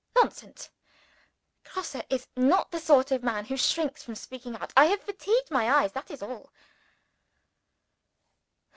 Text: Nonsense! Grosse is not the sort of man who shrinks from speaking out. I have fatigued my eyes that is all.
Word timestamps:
Nonsense! 0.15 0.71
Grosse 1.63 1.93
is 2.09 2.27
not 2.35 2.71
the 2.71 2.79
sort 2.79 3.11
of 3.11 3.21
man 3.21 3.45
who 3.45 3.55
shrinks 3.55 4.01
from 4.01 4.15
speaking 4.15 4.55
out. 4.55 4.73
I 4.75 4.85
have 4.85 5.03
fatigued 5.03 5.51
my 5.51 5.71
eyes 5.71 5.91
that 5.91 6.09
is 6.09 6.23
all. 6.23 6.51